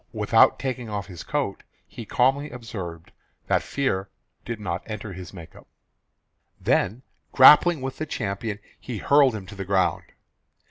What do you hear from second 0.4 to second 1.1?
taking off